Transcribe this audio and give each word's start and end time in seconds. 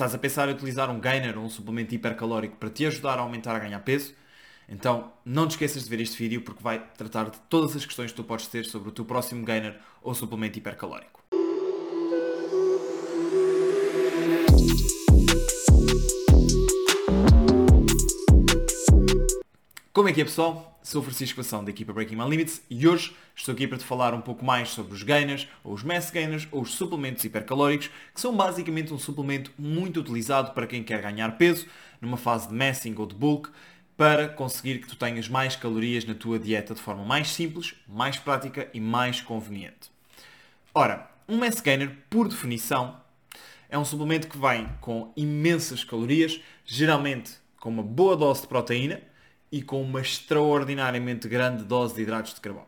estás 0.00 0.14
a 0.14 0.18
pensar 0.18 0.48
em 0.48 0.52
utilizar 0.52 0.88
um 0.88 0.98
gainer 0.98 1.36
ou 1.36 1.44
um 1.44 1.50
suplemento 1.50 1.94
hipercalórico 1.94 2.56
para 2.56 2.70
te 2.70 2.86
ajudar 2.86 3.18
a 3.18 3.20
aumentar 3.20 3.54
a 3.54 3.58
ganhar 3.58 3.80
peso, 3.80 4.14
então 4.66 5.12
não 5.26 5.46
te 5.46 5.50
esqueças 5.50 5.84
de 5.84 5.90
ver 5.90 6.00
este 6.00 6.16
vídeo 6.16 6.40
porque 6.40 6.62
vai 6.62 6.78
tratar 6.96 7.28
de 7.28 7.38
todas 7.50 7.76
as 7.76 7.84
questões 7.84 8.10
que 8.10 8.16
tu 8.16 8.24
podes 8.24 8.46
ter 8.46 8.64
sobre 8.64 8.88
o 8.88 8.92
teu 8.92 9.04
próximo 9.04 9.44
gainer 9.44 9.78
ou 10.02 10.14
suplemento 10.14 10.58
hipercalórico. 10.58 11.22
Como 19.92 20.08
é 20.08 20.14
que 20.14 20.22
é 20.22 20.24
pessoal? 20.24 20.69
Sou 20.90 21.04
Francisco 21.04 21.40
Ação 21.40 21.62
da 21.62 21.70
equipa 21.70 21.92
Breaking 21.92 22.16
My 22.16 22.28
Limits 22.28 22.62
e 22.68 22.88
hoje 22.88 23.14
estou 23.32 23.54
aqui 23.54 23.68
para 23.68 23.78
te 23.78 23.84
falar 23.84 24.12
um 24.12 24.20
pouco 24.20 24.44
mais 24.44 24.70
sobre 24.70 24.92
os 24.92 25.04
gainers, 25.04 25.46
ou 25.62 25.72
os 25.72 25.84
mass 25.84 26.10
gainers, 26.10 26.48
ou 26.50 26.62
os 26.62 26.74
suplementos 26.74 27.22
hipercalóricos, 27.22 27.88
que 28.12 28.20
são 28.20 28.36
basicamente 28.36 28.92
um 28.92 28.98
suplemento 28.98 29.52
muito 29.56 30.00
utilizado 30.00 30.50
para 30.50 30.66
quem 30.66 30.82
quer 30.82 31.00
ganhar 31.00 31.38
peso, 31.38 31.68
numa 32.00 32.16
fase 32.16 32.48
de 32.48 32.54
massing 32.54 32.92
ou 32.98 33.06
de 33.06 33.14
bulk, 33.14 33.50
para 33.96 34.30
conseguir 34.30 34.80
que 34.80 34.88
tu 34.88 34.96
tenhas 34.96 35.28
mais 35.28 35.54
calorias 35.54 36.04
na 36.04 36.12
tua 36.16 36.40
dieta 36.40 36.74
de 36.74 36.80
forma 36.80 37.04
mais 37.04 37.28
simples, 37.28 37.76
mais 37.86 38.18
prática 38.18 38.68
e 38.74 38.80
mais 38.80 39.20
conveniente. 39.20 39.92
Ora, 40.74 41.08
um 41.28 41.36
mass 41.36 41.60
gainer, 41.60 41.96
por 42.10 42.26
definição, 42.26 43.00
é 43.68 43.78
um 43.78 43.84
suplemento 43.84 44.26
que 44.26 44.36
vem 44.36 44.68
com 44.80 45.12
imensas 45.16 45.84
calorias, 45.84 46.40
geralmente 46.66 47.34
com 47.60 47.68
uma 47.68 47.84
boa 47.84 48.16
dose 48.16 48.40
de 48.40 48.48
proteína, 48.48 49.00
e 49.50 49.62
com 49.62 49.82
uma 49.82 50.00
extraordinariamente 50.00 51.28
grande 51.28 51.64
dose 51.64 51.94
de 51.94 52.02
hidratos 52.02 52.34
de 52.34 52.40
carbono. 52.40 52.66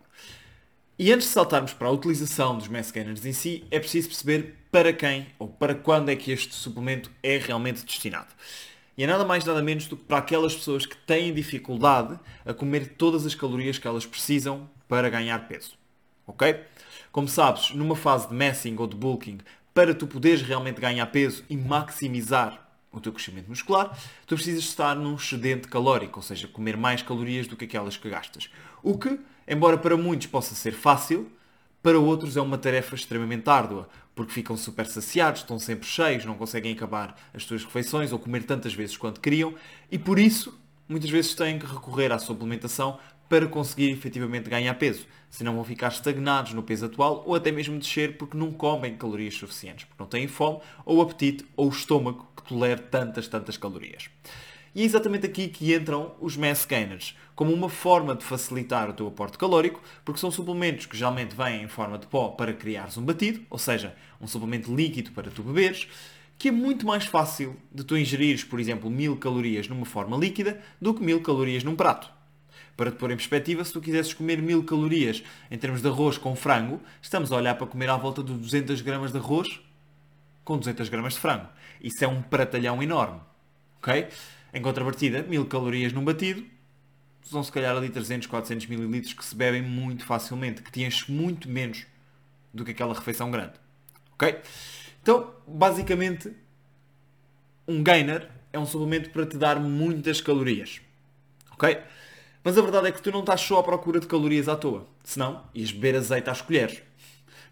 E 0.99 1.13
antes 1.13 1.27
de 1.27 1.33
saltarmos 1.33 1.73
para 1.73 1.89
a 1.89 1.91
utilização 1.91 2.57
dos 2.57 2.69
mass 2.69 2.91
gainers 2.91 3.25
em 3.25 3.33
si, 3.33 3.65
é 3.71 3.79
preciso 3.79 4.09
perceber 4.09 4.55
para 4.71 4.93
quem 4.93 5.27
ou 5.39 5.49
para 5.49 5.75
quando 5.75 6.11
é 6.11 6.17
que 6.17 6.31
este 6.31 6.55
suplemento 6.55 7.11
é 7.23 7.39
realmente 7.39 7.85
destinado. 7.85 8.29
E 8.97 9.05
é 9.05 9.07
nada 9.07 9.25
mais 9.25 9.45
nada 9.45 9.63
menos 9.63 9.87
do 9.87 9.97
que 9.97 10.05
para 10.05 10.19
aquelas 10.19 10.55
pessoas 10.55 10.85
que 10.85 10.97
têm 10.97 11.33
dificuldade 11.33 12.19
a 12.45 12.53
comer 12.53 12.95
todas 12.97 13.25
as 13.25 13.35
calorias 13.35 13.79
que 13.79 13.89
elas 13.89 14.05
precisam 14.05 14.69
para 14.87 15.09
ganhar 15.09 15.49
peso. 15.49 15.73
Ok? 16.27 16.61
Como 17.11 17.27
sabes, 17.27 17.71
numa 17.75 17.97
fase 17.97 18.29
de 18.29 18.35
massing 18.35 18.77
ou 18.79 18.87
de 18.87 18.97
bulking, 18.97 19.39
para 19.75 19.95
tu 19.95 20.07
poderes 20.07 20.43
realmente 20.43 20.81
ganhar 20.81 21.07
peso 21.07 21.43
e 21.49 21.57
maximizar 21.57 22.62
o 22.93 23.01
teu 23.01 23.13
crescimento 23.13 23.49
muscular, 23.49 23.97
tu 24.27 24.35
precisas 24.35 24.65
estar 24.65 24.95
num 24.95 25.15
excedente 25.15 25.69
calórico, 25.69 26.19
ou 26.19 26.23
seja, 26.23 26.47
comer 26.47 26.77
mais 26.77 27.03
calorias 27.03 27.47
do 27.47 27.57
que 27.57 27.65
aquelas 27.65 27.97
que 27.97 28.09
gastas. 28.09 28.51
O 28.83 28.99
que, 28.99 29.19
embora 29.49 29.79
para 29.79 29.97
muitos 29.97 30.27
possa 30.27 30.55
ser 30.55 30.73
fácil, 30.73 31.31
para 31.83 31.99
outros 31.99 32.37
é 32.37 32.41
uma 32.41 32.59
tarefa 32.59 32.95
extremamente 32.95 33.49
árdua, 33.49 33.89
porque 34.15 34.33
ficam 34.33 34.57
super 34.57 34.87
saciados, 34.87 35.41
estão 35.41 35.59
sempre 35.59 35.89
cheios, 35.89 36.25
não 36.25 36.35
conseguem 36.35 36.73
acabar 36.73 37.17
as 37.35 37.45
suas 37.45 37.65
refeições 37.65 38.13
ou 38.13 38.19
comer 38.19 38.45
tantas 38.45 38.75
vezes 38.75 38.97
quanto 38.97 39.21
queriam, 39.21 39.55
e 39.91 39.99
por 39.99 40.19
isso 40.19 40.57
muitas 40.89 41.11
vezes 41.11 41.35
têm 41.35 41.59
que 41.59 41.67
recorrer 41.67 42.13
à 42.13 42.19
suplementação 42.19 42.99
para 43.29 43.47
conseguir 43.47 43.91
efetivamente 43.91 44.51
ganhar 44.51 44.75
peso. 44.75 45.07
Senão 45.31 45.55
vão 45.55 45.65
ficar 45.65 45.89
estagnados 45.89 46.53
no 46.53 46.63
peso 46.63 46.85
atual 46.85 47.25
ou 47.27 47.35
até 47.35 47.51
mesmo 47.51 47.79
descer 47.79 48.19
porque 48.19 48.37
não 48.37 48.53
comem 48.53 48.95
calorias 48.95 49.35
suficientes, 49.35 49.87
porque 49.87 50.03
não 50.03 50.09
têm 50.09 50.29
fome 50.29 50.61
ou 50.85 51.01
apetite 51.01 51.47
ou 51.57 51.71
estômago 51.71 52.29
que 52.43 52.49
tolere 52.49 52.81
tantas, 52.83 53.29
tantas 53.29 53.57
calorias. 53.57 54.11
E 54.75 54.83
é 54.83 54.85
exatamente 54.85 55.27
aqui 55.27 55.49
que 55.49 55.75
entram 55.75 56.15
os 56.19 56.35
mass 56.35 56.65
gainers, 56.65 57.15
como 57.35 57.53
uma 57.53 57.69
forma 57.69 58.15
de 58.15 58.25
facilitar 58.25 58.89
o 58.89 58.95
teu 58.95 59.07
aporte 59.07 59.37
calórico, 59.37 59.83
porque 60.03 60.19
são 60.19 60.31
suplementos 60.31 60.87
que 60.87 60.97
geralmente 60.97 61.37
vêm 61.37 61.63
em 61.63 61.69
forma 61.69 61.99
de 61.99 62.07
pó 62.07 62.29
para 62.29 62.55
criares 62.55 62.97
um 62.97 63.05
batido, 63.05 63.43
ou 63.51 63.59
seja, 63.59 63.95
um 64.19 64.27
suplemento 64.27 64.75
líquido 64.75 65.13
para 65.13 65.31
tu 65.31 65.43
beberes, 65.43 65.87
que 66.39 66.49
é 66.49 66.51
muito 66.51 66.87
mais 66.87 67.05
fácil 67.05 67.55
de 67.71 67.85
tu 67.85 67.99
ingerires, 67.99 68.45
por 68.45 68.59
exemplo, 68.59 68.91
1000 68.91 69.19
calorias 69.19 69.69
numa 69.69 69.85
forma 69.85 70.17
líquida 70.17 70.59
do 70.81 70.95
que 70.95 71.03
1000 71.03 71.21
calorias 71.21 71.63
num 71.63 71.77
prato. 71.77 72.11
Para 72.75 72.91
te 72.91 72.97
pôr 72.97 73.11
em 73.11 73.17
perspectiva, 73.17 73.63
se 73.65 73.73
tu 73.75 73.81
quisesses 73.81 74.15
comer 74.15 74.41
1000 74.41 74.65
calorias 74.65 75.23
em 75.51 75.59
termos 75.59 75.83
de 75.83 75.89
arroz 75.89 76.17
com 76.17 76.35
frango, 76.35 76.81
estamos 77.03 77.31
a 77.31 77.37
olhar 77.37 77.57
para 77.57 77.67
comer 77.67 77.91
à 77.91 77.97
volta 77.99 78.23
de 78.23 78.33
200 78.33 78.81
gramas 78.81 79.13
de 79.13 79.19
arroz 79.19 79.61
com 80.45 80.59
200 80.59 80.89
gramas 80.89 81.15
de 81.15 81.21
frango. 81.21 81.49
Isso 81.81 82.05
é 82.05 82.09
um 82.09 82.23
pratalhão 82.23 82.83
enorme. 82.83 83.21
Ok? 83.79 84.09
Em 84.55 84.63
contrapartida, 84.63 85.23
1000 85.23 85.47
calorias 85.47 85.93
num 85.93 86.05
batido 86.05 86.45
são 87.23 87.43
se 87.43 87.53
calhar 87.53 87.77
ali 87.77 87.89
300, 87.89 88.27
400 88.27 88.67
mililitros 88.67 89.13
que 89.13 89.25
se 89.25 89.35
bebem 89.35 89.63
muito 89.63 90.05
facilmente, 90.05 90.63
que 90.63 90.71
te 90.71 90.83
enche 90.83 91.11
muito 91.11 91.49
menos 91.49 91.87
do 92.53 92.65
que 92.65 92.73
aquela 92.73 92.95
refeição 92.95 93.31
grande. 93.31 93.55
Ok? 94.15 94.41
Então, 95.03 95.33
basicamente, 95.47 96.33
um 97.67 97.83
gainer 97.83 98.29
é 98.53 98.59
um 98.59 98.67
suplemento 98.67 99.11
para 99.11 99.27
te 99.27 99.37
dar 99.37 99.59
muitas 99.59 100.21
calorias. 100.21 100.81
Ok? 101.53 101.79
Mas 102.45 102.59
a 102.59 102.63
verdade 102.63 102.89
é 102.89 102.93
que 102.93 103.01
tu 103.01 103.11
não 103.11 103.21
estás 103.21 103.41
só 103.41 103.61
à 103.61 103.63
procura 103.63 104.01
de 104.01 104.07
calorias 104.07 104.49
à 104.49 104.57
toa. 104.57 104.87
Senão, 105.05 105.45
ias 105.55 105.73
beber 105.73 105.97
azeite 105.97 106.29
às 106.29 106.41
colheres. 106.41 106.83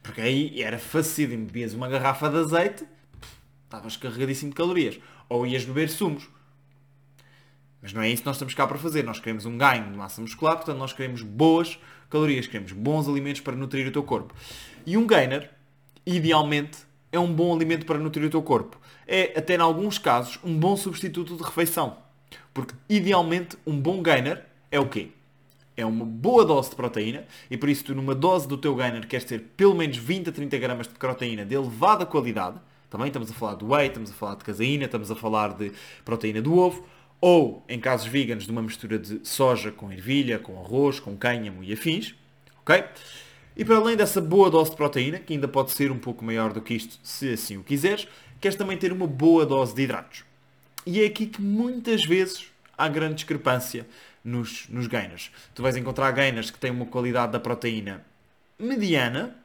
Porque 0.02 0.20
aí 0.20 0.62
era 0.62 0.78
facílimo. 0.78 1.46
Bebias 1.46 1.74
uma 1.74 1.88
garrafa 1.88 2.28
de 2.28 2.38
azeite, 2.38 2.84
estavas 3.64 3.96
carregadíssimo 3.96 4.50
de 4.50 4.56
calorias. 4.56 4.98
Ou 5.28 5.46
ias 5.46 5.64
beber 5.64 5.88
sumos. 5.88 6.28
Mas 7.82 7.92
não 7.92 8.02
é 8.02 8.10
isso 8.10 8.22
que 8.22 8.26
nós 8.26 8.36
estamos 8.36 8.54
cá 8.54 8.66
para 8.66 8.78
fazer. 8.78 9.04
Nós 9.04 9.18
queremos 9.18 9.46
um 9.46 9.56
ganho 9.56 9.90
de 9.90 9.96
massa 9.96 10.20
muscular, 10.20 10.56
portanto 10.56 10.78
nós 10.78 10.92
queremos 10.92 11.22
boas 11.22 11.78
calorias, 12.10 12.46
queremos 12.46 12.72
bons 12.72 13.08
alimentos 13.08 13.40
para 13.40 13.56
nutrir 13.56 13.86
o 13.86 13.92
teu 13.92 14.02
corpo. 14.02 14.34
E 14.84 14.96
um 14.96 15.06
gainer, 15.06 15.50
idealmente, 16.04 16.78
é 17.12 17.18
um 17.18 17.32
bom 17.32 17.54
alimento 17.54 17.86
para 17.86 17.98
nutrir 17.98 18.26
o 18.26 18.30
teu 18.30 18.42
corpo. 18.42 18.78
É, 19.06 19.38
até 19.38 19.54
em 19.54 19.60
alguns 19.60 19.98
casos, 19.98 20.38
um 20.44 20.58
bom 20.58 20.76
substituto 20.76 21.36
de 21.36 21.42
refeição. 21.42 21.96
Porque, 22.52 22.74
idealmente, 22.88 23.56
um 23.66 23.80
bom 23.80 24.02
gainer 24.02 24.44
é 24.70 24.78
o 24.78 24.88
quê? 24.88 25.10
É 25.80 25.86
uma 25.86 26.04
boa 26.04 26.44
dose 26.44 26.70
de 26.70 26.76
proteína 26.76 27.24
e 27.50 27.56
por 27.56 27.68
isso 27.68 27.84
tu 27.84 27.94
numa 27.94 28.14
dose 28.14 28.46
do 28.46 28.58
teu 28.58 28.74
gainer 28.74 29.06
queres 29.06 29.24
ter 29.24 29.40
pelo 29.56 29.74
menos 29.74 29.96
20 29.96 30.28
a 30.28 30.32
30 30.32 30.58
gramas 30.58 30.86
de 30.86 30.94
proteína 30.94 31.44
de 31.44 31.54
elevada 31.54 32.04
qualidade. 32.04 32.60
Também 32.90 33.06
estamos 33.06 33.30
a 33.30 33.34
falar 33.34 33.54
de 33.54 33.64
whey, 33.64 33.86
estamos 33.86 34.10
a 34.10 34.14
falar 34.14 34.34
de 34.34 34.44
caseína, 34.44 34.84
estamos 34.84 35.10
a 35.10 35.16
falar 35.16 35.54
de 35.54 35.72
proteína 36.04 36.42
do 36.42 36.56
ovo. 36.58 36.84
Ou, 37.20 37.64
em 37.68 37.78
casos 37.78 38.06
veganos, 38.06 38.44
de 38.44 38.50
uma 38.50 38.62
mistura 38.62 38.98
de 38.98 39.20
soja 39.26 39.70
com 39.70 39.92
ervilha, 39.92 40.38
com 40.38 40.58
arroz, 40.58 40.98
com 40.98 41.16
cânhamo 41.16 41.62
e 41.62 41.72
afins. 41.72 42.14
Ok? 42.60 42.84
E 43.56 43.64
para 43.64 43.76
além 43.76 43.96
dessa 43.96 44.20
boa 44.20 44.50
dose 44.50 44.70
de 44.70 44.76
proteína, 44.76 45.18
que 45.18 45.32
ainda 45.32 45.48
pode 45.48 45.70
ser 45.70 45.90
um 45.90 45.98
pouco 45.98 46.24
maior 46.24 46.52
do 46.52 46.60
que 46.60 46.74
isto, 46.74 46.98
se 47.02 47.32
assim 47.32 47.56
o 47.56 47.62
quiseres, 47.62 48.06
queres 48.40 48.56
também 48.56 48.76
ter 48.76 48.92
uma 48.92 49.06
boa 49.06 49.46
dose 49.46 49.74
de 49.74 49.82
hidratos. 49.82 50.24
E 50.86 51.02
é 51.02 51.06
aqui 51.06 51.26
que 51.26 51.42
muitas 51.42 52.04
vezes 52.04 52.50
há 52.80 52.88
grande 52.88 53.16
discrepância 53.16 53.86
nos, 54.24 54.66
nos 54.68 54.86
gainers. 54.86 55.30
Tu 55.54 55.62
vais 55.62 55.76
encontrar 55.76 56.10
gainers 56.12 56.50
que 56.50 56.58
têm 56.58 56.70
uma 56.70 56.86
qualidade 56.86 57.32
da 57.32 57.40
proteína 57.40 58.04
mediana, 58.58 59.36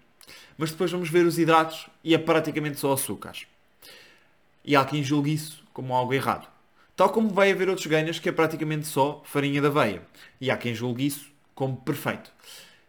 mas 0.57 0.71
depois 0.71 0.91
vamos 0.91 1.09
ver 1.09 1.25
os 1.25 1.37
hidratos 1.37 1.87
e 2.03 2.15
é 2.15 2.17
praticamente 2.17 2.79
só 2.79 2.93
açúcares. 2.93 3.45
E 4.63 4.75
há 4.75 4.85
quem 4.85 5.03
julgue 5.03 5.33
isso 5.33 5.63
como 5.73 5.93
algo 5.93 6.13
errado. 6.13 6.47
Tal 6.95 7.09
como 7.09 7.29
vai 7.29 7.51
haver 7.51 7.67
outros 7.67 7.87
gainers 7.87 8.19
que 8.19 8.29
é 8.29 8.31
praticamente 8.31 8.87
só 8.87 9.21
farinha 9.25 9.61
da 9.61 9.67
aveia. 9.67 10.01
E 10.39 10.49
há 10.49 10.57
quem 10.57 10.73
julgue 10.73 11.05
isso 11.05 11.29
como 11.53 11.75
perfeito. 11.75 12.31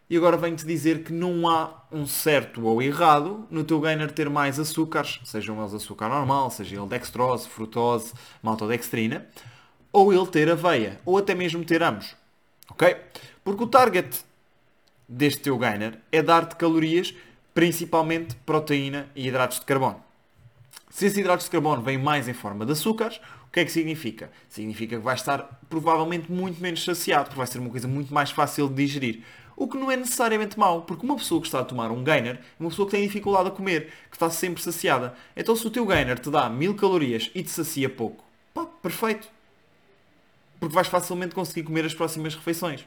E 0.09 0.15
agora 0.15 0.37
venho-te 0.37 0.65
dizer 0.65 1.03
que 1.03 1.11
não 1.11 1.49
há 1.49 1.83
um 1.91 2.05
certo 2.05 2.65
ou 2.65 2.81
errado 2.81 3.45
no 3.51 3.65
teu 3.65 3.81
gainer 3.81 4.09
ter 4.09 4.29
mais 4.29 4.57
açúcares, 4.57 5.19
sejam 5.25 5.59
eles 5.59 5.73
açúcar 5.73 6.07
normal, 6.07 6.49
seja 6.49 6.77
ele 6.77 6.87
dextrose, 6.87 7.47
frutose, 7.49 8.13
maltodextrina, 8.41 9.27
ou 9.97 10.13
ele 10.13 10.27
ter 10.27 10.47
aveia, 10.47 11.01
ou 11.03 11.17
até 11.17 11.33
mesmo 11.33 11.65
ter 11.65 11.81
ambos. 11.81 12.15
Ok? 12.69 12.95
Porque 13.43 13.63
o 13.63 13.65
target 13.65 14.23
deste 15.09 15.41
teu 15.41 15.57
gainer 15.57 15.97
é 16.11 16.21
dar-te 16.21 16.55
calorias, 16.55 17.15
principalmente 17.51 18.35
proteína 18.45 19.09
e 19.15 19.27
hidratos 19.27 19.59
de 19.59 19.65
carbono. 19.65 19.99
Se 20.91 21.07
esses 21.07 21.17
hidratos 21.17 21.45
de 21.45 21.51
carbono 21.51 21.81
vêm 21.81 21.97
mais 21.97 22.27
em 22.27 22.33
forma 22.33 22.63
de 22.63 22.73
açúcares, 22.73 23.19
o 23.47 23.51
que 23.51 23.61
é 23.61 23.65
que 23.65 23.71
significa? 23.71 24.29
Significa 24.47 24.97
que 24.97 25.03
vai 25.03 25.15
estar 25.15 25.59
provavelmente 25.67 26.31
muito 26.31 26.61
menos 26.61 26.83
saciado, 26.83 27.23
porque 27.23 27.37
vai 27.37 27.47
ser 27.47 27.57
uma 27.57 27.71
coisa 27.71 27.87
muito 27.87 28.13
mais 28.13 28.29
fácil 28.29 28.69
de 28.69 28.75
digerir. 28.75 29.23
O 29.55 29.67
que 29.67 29.79
não 29.79 29.89
é 29.89 29.97
necessariamente 29.97 30.59
mau, 30.59 30.83
porque 30.83 31.03
uma 31.03 31.15
pessoa 31.15 31.41
que 31.41 31.47
está 31.47 31.61
a 31.61 31.65
tomar 31.65 31.89
um 31.89 32.03
gainer 32.03 32.35
é 32.35 32.39
uma 32.59 32.69
pessoa 32.69 32.87
que 32.87 32.95
tem 32.95 33.01
dificuldade 33.01 33.47
a 33.47 33.51
comer, 33.51 33.91
que 34.11 34.15
está 34.15 34.29
sempre 34.29 34.61
saciada. 34.61 35.15
Então 35.35 35.55
se 35.55 35.65
o 35.65 35.71
teu 35.71 35.87
gainer 35.87 36.19
te 36.19 36.29
dá 36.29 36.47
mil 36.51 36.75
calorias 36.75 37.31
e 37.33 37.41
te 37.41 37.49
sacia 37.49 37.89
pouco, 37.89 38.23
pá, 38.53 38.63
perfeito 38.63 39.35
porque 40.59 40.75
vais 40.75 40.87
facilmente 40.87 41.35
conseguir 41.35 41.63
comer 41.63 41.85
as 41.85 41.93
próximas 41.93 42.35
refeições. 42.35 42.85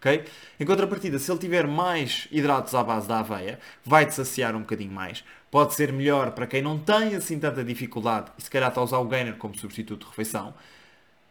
Okay? 0.00 0.24
Em 0.60 0.64
contrapartida, 0.64 1.18
se 1.18 1.30
ele 1.30 1.40
tiver 1.40 1.66
mais 1.66 2.28
hidratos 2.30 2.74
à 2.74 2.84
base 2.84 3.08
da 3.08 3.18
aveia, 3.18 3.58
vai-te 3.84 4.14
saciar 4.14 4.54
um 4.54 4.60
bocadinho 4.60 4.92
mais. 4.92 5.24
Pode 5.50 5.74
ser 5.74 5.92
melhor 5.92 6.30
para 6.32 6.46
quem 6.46 6.62
não 6.62 6.78
tem 6.78 7.16
assim 7.16 7.38
tanta 7.38 7.64
dificuldade 7.64 8.30
e 8.38 8.42
se 8.42 8.50
calhar 8.50 8.68
está 8.68 8.80
a 8.80 8.84
usar 8.84 8.98
o 8.98 9.04
gainer 9.06 9.36
como 9.36 9.58
substituto 9.58 10.04
de 10.04 10.10
refeição. 10.10 10.54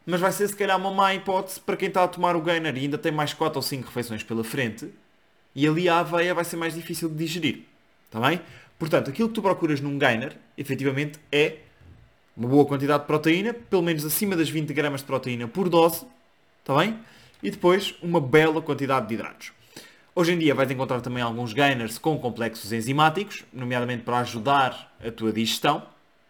Mas 0.06 0.20
vai 0.20 0.32
ser 0.32 0.48
se 0.48 0.56
calhar 0.56 0.78
uma 0.78 0.92
má 0.92 1.14
hipótese 1.14 1.60
para 1.60 1.78
quem 1.78 1.88
está 1.88 2.04
a 2.04 2.08
tomar 2.08 2.36
o 2.36 2.42
gainer 2.42 2.76
e 2.76 2.82
ainda 2.82 2.98
tem 2.98 3.12
mais 3.12 3.34
4 3.34 3.58
ou 3.58 3.62
5 3.62 3.88
refeições 3.88 4.24
pela 4.24 4.44
frente. 4.44 4.90
E 5.56 5.68
ali 5.68 5.88
a 5.88 6.00
aveia 6.00 6.34
vai 6.34 6.44
ser 6.44 6.58
mais 6.58 6.74
difícil 6.74 7.10
de 7.10 7.16
digerir. 7.16 7.64
Está 8.06 8.20
bem? 8.20 8.42
Portanto, 8.78 9.10
aquilo 9.10 9.28
que 9.28 9.36
tu 9.36 9.42
procuras 9.42 9.82
num 9.82 9.98
gainer, 9.98 10.38
efetivamente, 10.58 11.20
é 11.32 11.58
uma 12.38 12.48
boa 12.48 12.66
quantidade 12.66 13.02
de 13.02 13.08
proteína, 13.08 13.54
pelo 13.54 13.82
menos 13.82 14.06
acima 14.06 14.36
das 14.36 14.48
20 14.48 14.72
gramas 14.72 15.02
de 15.02 15.08
proteína 15.08 15.48
por 15.48 15.68
dose, 15.68 16.06
está 16.60 16.78
bem? 16.78 17.00
E 17.42 17.50
depois 17.50 17.96
uma 18.02 18.22
bela 18.22 18.62
quantidade 18.62 19.08
de 19.08 19.16
hidratos. 19.16 19.52
Hoje 20.14 20.34
em 20.34 20.38
dia 20.38 20.54
vais 20.54 20.70
encontrar 20.70 21.02
também 21.02 21.24
alguns 21.24 21.52
gainers 21.52 21.98
com 21.98 22.18
complexos 22.20 22.72
enzimáticos, 22.72 23.44
nomeadamente 23.52 24.04
para 24.04 24.20
ajudar 24.20 24.96
a 25.04 25.12
tua 25.12 25.32
digestão, 25.32 25.84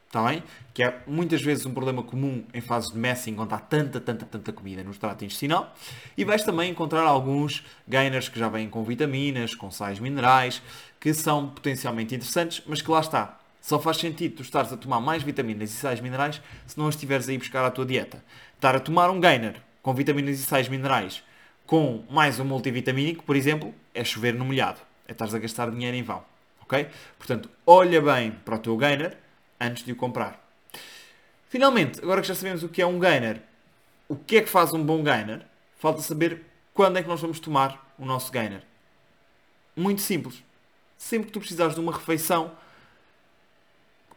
está 0.07 0.23
bem? 0.23 0.43
Que 0.73 0.83
é 0.83 1.01
muitas 1.05 1.41
vezes 1.41 1.65
um 1.65 1.73
problema 1.73 2.01
comum 2.01 2.43
em 2.53 2.61
fases 2.61 2.91
de 2.91 2.97
messing, 2.97 3.35
quando 3.35 3.53
há 3.53 3.59
tanta, 3.59 3.99
tanta, 3.99 4.25
tanta 4.25 4.53
comida 4.53 4.83
no 4.83 4.91
extrato 4.91 5.25
intestinal. 5.25 5.75
E 6.17 6.23
vais 6.23 6.43
também 6.43 6.71
encontrar 6.71 7.03
alguns 7.03 7.65
gainers 7.87 8.29
que 8.29 8.39
já 8.39 8.47
vêm 8.47 8.69
com 8.69 8.83
vitaminas, 8.83 9.53
com 9.53 9.69
sais 9.69 9.99
minerais, 9.99 10.61
que 10.99 11.13
são 11.13 11.49
potencialmente 11.49 12.15
interessantes, 12.15 12.61
mas 12.65 12.81
que 12.81 12.89
lá 12.89 13.01
está. 13.01 13.39
Só 13.67 13.77
faz 13.77 13.97
sentido 13.97 14.37
tu 14.37 14.43
estares 14.43 14.71
a 14.71 14.77
tomar 14.77 15.01
mais 15.01 15.23
vitaminas 15.23 15.69
e 15.69 15.73
sais 15.73 15.99
minerais 15.99 16.41
se 16.65 16.79
não 16.79 16.87
estiveres 16.87 17.27
a 17.27 17.33
ir 17.33 17.37
buscar 17.37 17.65
a 17.65 17.69
tua 17.69 17.85
dieta. 17.85 18.23
Estar 18.55 18.73
a 18.73 18.79
tomar 18.79 19.09
um 19.09 19.19
gainer 19.19 19.61
com 19.81 19.93
vitaminas 19.93 20.39
e 20.39 20.43
sais 20.43 20.69
minerais 20.69 21.21
com 21.65 22.01
mais 22.09 22.39
um 22.39 22.45
multivitamínico, 22.45 23.25
por 23.25 23.35
exemplo, 23.35 23.75
é 23.93 24.05
chover 24.05 24.33
no 24.35 24.45
molhado. 24.45 24.79
É 25.05 25.11
estares 25.11 25.35
a 25.35 25.39
gastar 25.39 25.69
dinheiro 25.69 25.97
em 25.97 26.01
vão. 26.01 26.23
Ok? 26.61 26.87
Portanto, 27.17 27.49
olha 27.65 28.01
bem 28.01 28.31
para 28.31 28.55
o 28.55 28.59
teu 28.59 28.77
gainer 28.77 29.17
antes 29.59 29.83
de 29.83 29.91
o 29.91 29.97
comprar. 29.97 30.41
Finalmente, 31.49 31.99
agora 32.01 32.21
que 32.21 32.27
já 32.29 32.35
sabemos 32.35 32.63
o 32.63 32.69
que 32.69 32.81
é 32.81 32.87
um 32.87 32.97
gainer, 32.97 33.41
o 34.07 34.15
que 34.15 34.37
é 34.37 34.41
que 34.43 34.49
faz 34.49 34.73
um 34.73 34.81
bom 34.81 35.03
gainer, 35.03 35.41
falta 35.77 36.01
saber 36.01 36.41
quando 36.73 36.99
é 36.99 37.03
que 37.03 37.09
nós 37.09 37.19
vamos 37.19 37.41
tomar 37.41 37.93
o 37.99 38.05
nosso 38.05 38.31
gainer. 38.31 38.61
Muito 39.75 39.99
simples. 39.99 40.41
Sempre 40.97 41.27
que 41.27 41.33
tu 41.33 41.39
precisares 41.39 41.75
de 41.75 41.81
uma 41.81 41.91
refeição 41.91 42.55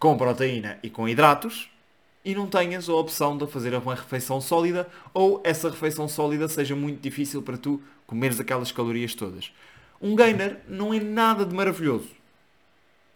com 0.01 0.17
proteína 0.17 0.79
e 0.83 0.89
com 0.89 1.07
hidratos 1.07 1.71
e 2.25 2.35
não 2.35 2.47
tenhas 2.47 2.89
a 2.89 2.95
opção 2.95 3.37
de 3.37 3.47
fazer 3.47 3.75
uma 3.75 3.95
refeição 3.95 4.41
sólida 4.41 4.89
ou 5.13 5.43
essa 5.45 5.69
refeição 5.69 6.09
sólida 6.09 6.49
seja 6.49 6.75
muito 6.75 7.01
difícil 7.01 7.43
para 7.43 7.59
tu 7.59 7.81
comeres 8.07 8.41
aquelas 8.41 8.73
calorias 8.73 9.15
todas. 9.15 9.53
Um 10.01 10.17
gainer 10.17 10.59
não 10.67 10.95
é 10.95 10.99
nada 10.99 11.45
de 11.45 11.55
maravilhoso. 11.55 12.09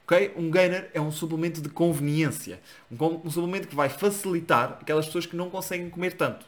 Okay? 0.04 0.32
Um 0.36 0.50
gainer 0.50 0.90
é 0.92 1.00
um 1.00 1.10
suplemento 1.10 1.62
de 1.62 1.70
conveniência. 1.70 2.60
Um, 2.92 3.22
um, 3.24 3.30
suplemento 3.30 3.66
que 3.66 3.74
vai 3.74 3.88
facilitar 3.88 4.78
aquelas 4.82 5.06
pessoas 5.06 5.24
que 5.24 5.34
não 5.34 5.48
conseguem 5.48 5.88
comer 5.88 6.12
tanto. 6.12 6.44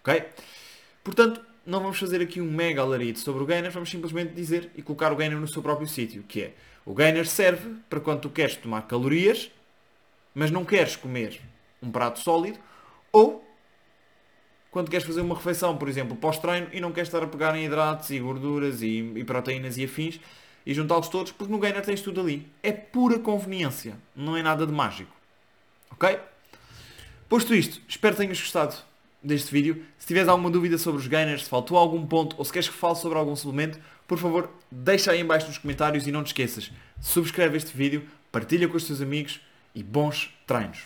Ok? 0.00 0.26
Portanto, 1.02 1.40
não 1.66 1.80
vamos 1.80 1.98
fazer 1.98 2.22
aqui 2.22 2.40
um 2.40 2.50
mega 2.50 2.82
alarido 2.82 3.18
sobre 3.18 3.42
o 3.42 3.46
gainer, 3.46 3.72
vamos 3.72 3.90
simplesmente 3.90 4.32
dizer 4.32 4.70
e 4.76 4.82
colocar 4.82 5.12
o 5.12 5.16
gainer 5.16 5.38
no 5.38 5.48
seu 5.52 5.60
próprio 5.60 5.88
sítio, 5.88 6.22
que 6.22 6.42
é 6.42 6.54
o 6.84 6.94
gainer 6.94 7.26
serve 7.26 7.76
para 7.88 8.00
quando 8.00 8.20
tu 8.20 8.30
queres 8.30 8.56
tomar 8.56 8.82
calorias, 8.82 9.50
mas 10.34 10.50
não 10.50 10.64
queres 10.64 10.96
comer 10.96 11.40
um 11.82 11.90
prato 11.90 12.20
sólido, 12.20 12.58
ou 13.12 13.44
quando 14.70 14.90
queres 14.90 15.06
fazer 15.06 15.20
uma 15.20 15.34
refeição, 15.34 15.76
por 15.76 15.88
exemplo, 15.88 16.16
pós-treino 16.16 16.68
e 16.72 16.80
não 16.80 16.92
queres 16.92 17.08
estar 17.08 17.22
a 17.22 17.26
pegar 17.26 17.56
em 17.56 17.64
hidratos 17.64 18.10
e 18.10 18.20
gorduras 18.20 18.82
e, 18.82 19.12
e 19.16 19.24
proteínas 19.24 19.76
e 19.76 19.84
afins 19.84 20.20
e 20.64 20.72
juntá-los 20.74 21.08
todos, 21.08 21.32
porque 21.32 21.52
no 21.52 21.58
gainer 21.58 21.84
tens 21.84 22.00
tudo 22.00 22.20
ali. 22.20 22.46
É 22.62 22.70
pura 22.70 23.18
conveniência, 23.18 23.96
não 24.14 24.36
é 24.36 24.42
nada 24.42 24.66
de 24.66 24.72
mágico. 24.72 25.14
Ok? 25.90 26.18
Posto 27.28 27.54
isto, 27.54 27.80
espero 27.88 28.14
que 28.14 28.22
tenhas 28.22 28.40
gostado 28.40 28.76
deste 29.22 29.52
vídeo. 29.52 29.84
Se 29.98 30.06
tiveres 30.06 30.28
alguma 30.28 30.50
dúvida 30.50 30.78
sobre 30.78 31.00
os 31.00 31.06
gainers, 31.06 31.44
se 31.44 31.50
faltou 31.50 31.76
algum 31.76 32.06
ponto 32.06 32.36
ou 32.38 32.44
se 32.44 32.52
queres 32.52 32.68
que 32.68 32.74
fale 32.74 32.96
sobre 32.96 33.18
algum 33.18 33.34
suplemento, 33.34 33.78
por 34.10 34.18
favor, 34.18 34.50
deixa 34.72 35.12
aí 35.12 35.20
em 35.20 35.24
baixo 35.24 35.46
nos 35.46 35.58
comentários 35.58 36.04
e 36.04 36.10
não 36.10 36.24
te 36.24 36.26
esqueças, 36.26 36.72
subscreve 37.00 37.56
este 37.56 37.76
vídeo, 37.76 38.02
partilha 38.32 38.66
com 38.66 38.76
os 38.76 38.84
teus 38.84 39.00
amigos 39.00 39.40
e 39.72 39.84
bons 39.84 40.34
treinos. 40.48 40.80